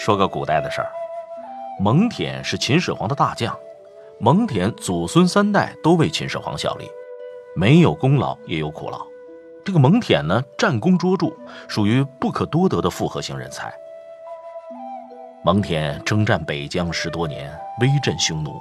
[0.00, 0.90] 说个古代的事儿，
[1.78, 3.54] 蒙恬是秦始皇的大将，
[4.18, 6.88] 蒙恬祖孙三代都为秦始皇效力，
[7.54, 9.06] 没有功劳也有苦劳。
[9.62, 11.30] 这个蒙恬呢，战功卓著，
[11.68, 13.70] 属于不可多得的复合型人才。
[15.44, 18.58] 蒙恬征战北疆十多年，威震匈奴，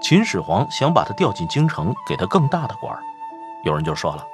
[0.00, 3.02] 秦始皇想把他调进京城，给他更大的官儿。
[3.64, 4.24] 有人就说了，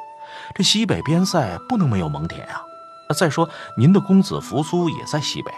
[0.54, 2.62] 这西北边塞不能没有蒙恬啊！
[3.16, 5.50] 再说您的公子扶苏也在西北。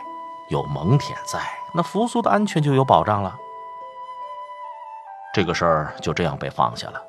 [0.48, 1.40] 有蒙恬在，
[1.74, 3.36] 那扶苏的安全就有保障了。
[5.34, 7.02] 这个事儿就这样被放下了。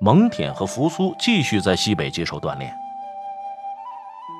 [0.00, 2.72] 蒙恬和扶苏继续在西北接受锻炼。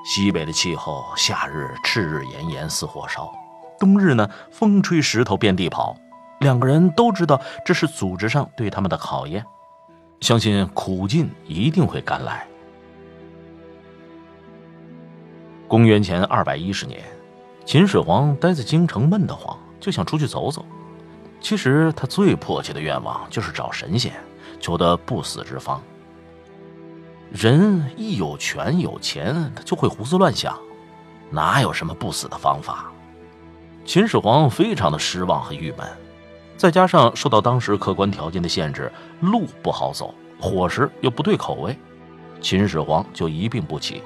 [0.04, 3.32] 西北的气候，夏日炽日炎炎似火烧，
[3.78, 5.96] 冬日呢风吹石头遍地跑。
[6.40, 9.44] 两个人都知道这是组织上对他们的考验，
[10.20, 12.46] 相信苦尽一定会赶来。
[15.68, 17.00] 公元前二百一十年。
[17.64, 20.64] 秦始皇待在京城闷得慌，就想出去走走。
[21.40, 24.12] 其实他最迫切的愿望就是找神仙，
[24.60, 25.80] 求得不死之方。
[27.30, 30.58] 人一有权有钱，他就会胡思乱想，
[31.30, 32.92] 哪有什么不死的方法？
[33.84, 35.86] 秦始皇非常的失望和郁闷，
[36.56, 41.76] 再加上受到当时客观条件的限制，路不好走，伙食又不对口味，
[42.40, 44.02] 秦始皇就一病不起。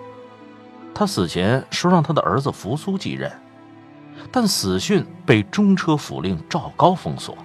[0.95, 3.31] 他死前说让他的儿子扶苏继任。
[4.31, 7.37] 但死讯被中车府令赵高封锁。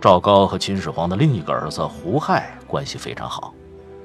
[0.00, 3.54] 赵高和秦始皇的另一个儿子胡亥关系非常好，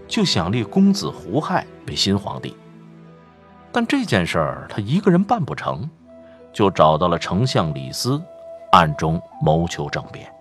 [0.07, 2.55] 就想立公子胡亥为新皇帝。
[3.71, 5.89] 但这件事儿他一个人办不成，
[6.53, 8.21] 就找到了丞相李斯，
[8.71, 10.31] 暗中谋求政变。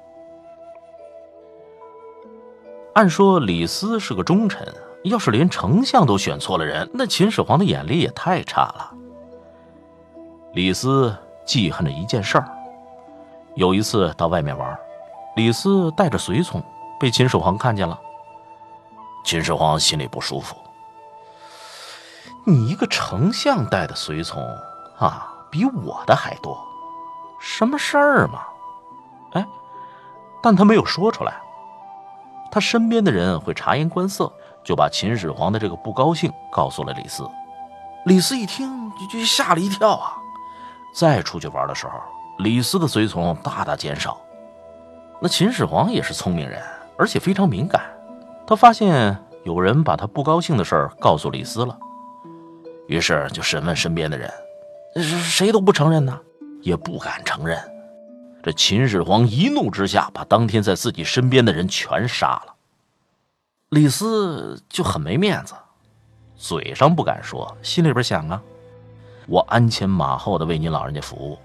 [2.94, 4.66] 按说李斯是个忠臣，
[5.04, 8.94] 要是连丞相都选错了人，那秦始皇的眼力也太差了。
[10.52, 11.14] 李斯
[11.44, 12.48] 记恨着一件事儿。
[13.54, 14.78] 有一次到外面玩，
[15.36, 16.62] 李斯带着随从
[16.98, 17.98] 被秦始皇看见了。
[19.24, 20.56] 秦始皇心里不舒服。
[22.44, 24.42] 你一个丞相带的随从
[24.98, 26.58] 啊，比我的还多，
[27.38, 28.40] 什么事儿嘛？
[29.32, 29.46] 哎，
[30.42, 31.34] 但他没有说出来。
[32.50, 34.32] 他身边的人会察言观色，
[34.64, 37.28] 就把秦始皇的这个不高兴告诉了李斯。
[38.06, 40.16] 李斯一听就就吓了一跳啊！
[40.94, 42.00] 再出去玩的时候，
[42.38, 44.20] 李斯的随从大大减少。
[45.20, 46.62] 那秦始皇也是聪明人，
[46.96, 47.82] 而且非常敏感。
[48.46, 51.78] 他发现有人把他不高兴的事儿告诉李斯了，
[52.86, 54.32] 于是就审问身边的人，
[55.22, 56.18] 谁都不承认呢，
[56.62, 57.60] 也不敢承认。
[58.42, 62.54] 这秦始皇一怒之下，把当天在自己身边的人全杀了。
[63.70, 65.54] 李斯就很没面子，
[66.36, 68.40] 嘴上不敢说，心里边想啊。
[69.28, 71.38] 我鞍前马后的为您老人家服务，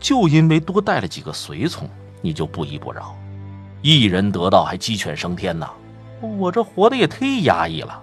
[0.00, 1.88] 就因为多带了几个随从，
[2.20, 3.14] 你就不依不饶，
[3.80, 5.70] 一人得道还鸡犬升天呐！
[6.20, 8.02] 我这活的也忒压抑了。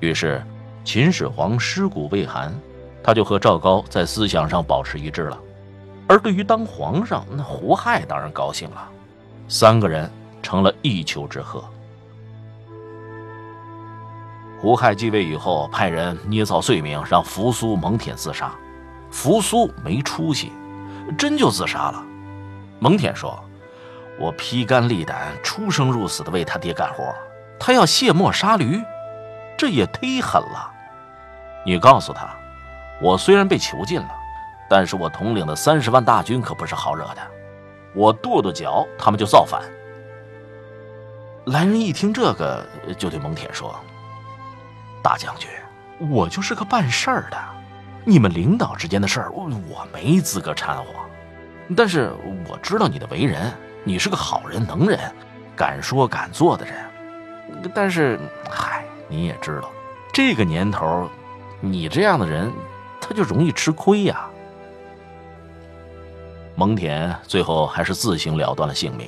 [0.00, 0.44] 于是，
[0.84, 2.54] 秦始皇尸骨未寒，
[3.02, 5.38] 他就和赵高在思想上保持一致了。
[6.06, 8.86] 而对于当皇上，那胡亥当然高兴了，
[9.48, 10.10] 三个人
[10.42, 11.64] 成了一丘之貉。
[14.64, 18.50] 胡亥继位以后，派人捏造罪名，让扶苏、蒙恬自杀。
[19.10, 20.54] 扶苏没出息，
[21.18, 22.02] 真就自杀了。
[22.78, 23.38] 蒙恬说
[24.18, 27.14] ：“我披肝沥胆、出生入死的为他爹干活，
[27.60, 28.82] 他要卸磨杀驴，
[29.58, 30.72] 这也忒狠了。
[31.66, 32.34] 你告诉他，
[33.02, 34.08] 我虽然被囚禁了，
[34.66, 37.20] 但是我统领的三十万大军可不是好惹的。
[37.94, 39.60] 我跺跺脚，他们就造反。”
[41.52, 42.64] 来人一听这个，
[42.96, 43.78] 就对蒙恬说。
[45.04, 45.50] 大将军，
[46.08, 47.36] 我就是个办事儿的，
[48.06, 50.86] 你们领导之间的事儿，我没资格掺和。
[51.76, 52.10] 但是
[52.48, 53.52] 我知道你的为人，
[53.84, 54.98] 你是个好人、能人，
[55.54, 56.74] 敢说敢做的人。
[57.74, 58.18] 但是，
[58.48, 59.70] 嗨，你也知道，
[60.10, 61.10] 这个年头，
[61.60, 62.50] 你这样的人，
[62.98, 64.26] 他就容易吃亏呀。
[66.54, 69.06] 蒙恬最后还是自行了断了性命。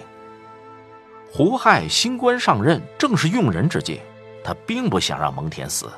[1.32, 4.02] 胡亥新官上任，正是用人之际，
[4.46, 5.90] 他并不想让蒙恬死，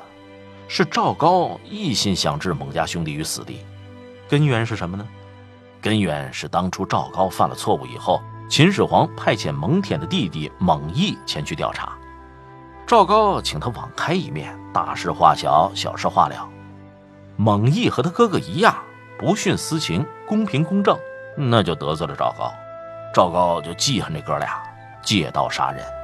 [0.67, 3.63] 是赵高一心想置蒙家兄弟于死地。
[4.27, 5.07] 根源是什么呢？
[5.79, 8.19] 根源是当初赵高犯了错误以后，
[8.49, 11.95] 秦始皇派遣蒙恬的弟弟蒙毅前去调查，
[12.87, 16.49] 赵高请他网开一面，大事化小，小事化了。
[17.35, 18.75] 蒙毅和他哥哥一样，
[19.19, 20.97] 不徇私情，公平公正，
[21.37, 22.51] 那就得罪了赵高。
[23.13, 24.61] 赵高就记恨这哥俩，
[25.03, 25.98] 借刀杀人。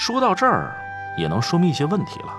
[0.00, 0.74] 说到这儿，
[1.18, 2.34] 也能说明一些问题了。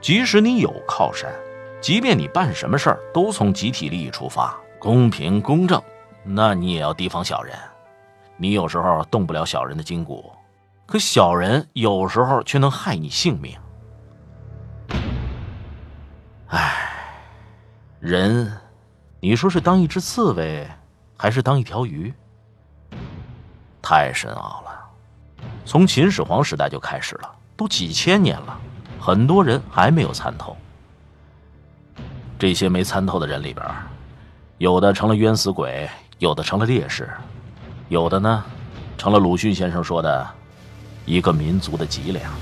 [0.00, 1.32] 即使你有靠山。
[1.80, 5.80] 即便你办什么事儿都从集体利益出发，公平公正，
[6.24, 7.56] 那你也要提防小人。
[8.36, 10.32] 你有时候动不了小人的筋骨，
[10.84, 13.56] 可小人有时候却能害你性命。
[16.48, 16.74] 唉，
[18.00, 18.52] 人，
[19.20, 20.68] 你说是当一只刺猬，
[21.16, 22.12] 还是当一条鱼？
[23.80, 24.81] 太深奥了。
[25.64, 28.58] 从秦始皇时代就开始了，都几千年了，
[29.00, 30.56] 很多人还没有参透。
[32.38, 33.64] 这些没参透的人里边，
[34.58, 35.88] 有的成了冤死鬼，
[36.18, 37.08] 有的成了烈士，
[37.88, 38.44] 有的呢，
[38.98, 40.28] 成了鲁迅先生说的
[41.06, 42.32] 一个民族的脊梁。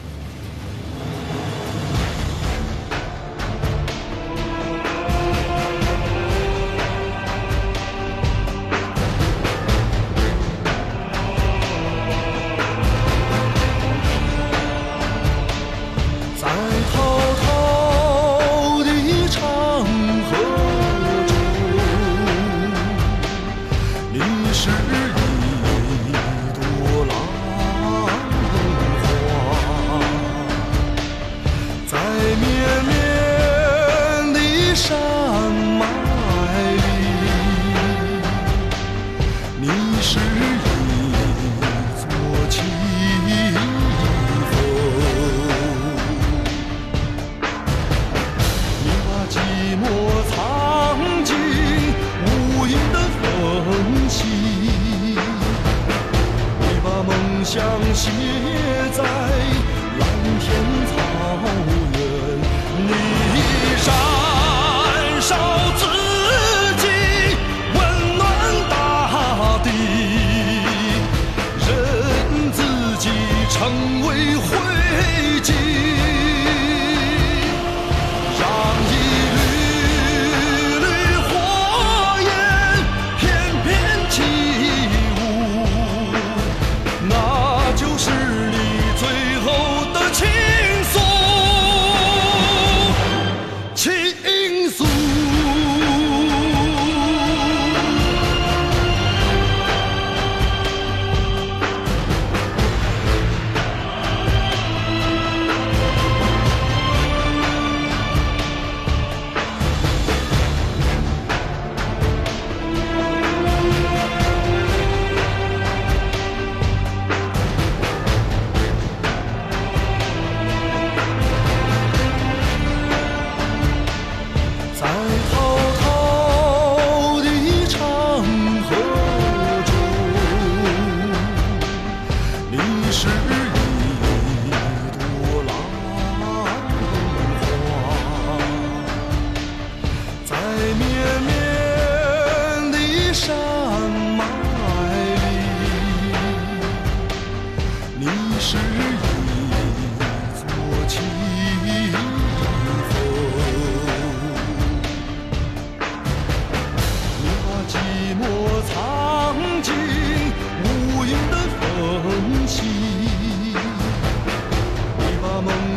[57.94, 58.10] 写
[58.92, 59.02] 在
[59.98, 60.02] 蓝
[60.40, 60.44] 天
[60.90, 60.92] 草
[61.92, 61.98] 原，
[62.86, 62.92] 你
[63.84, 63.88] 燃
[65.22, 65.89] 烧。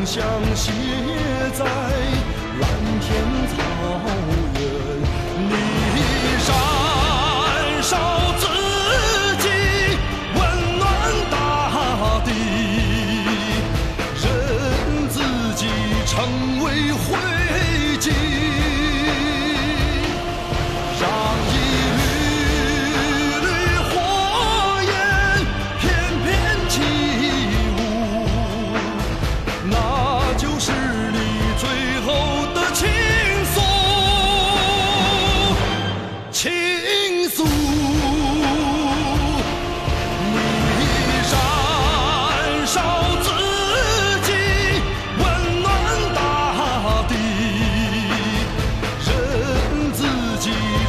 [0.06, 0.24] 像
[0.56, 0.72] 写
[1.54, 2.23] 在。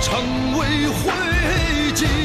[0.05, 1.11] 成为灰
[1.95, 2.24] 烬。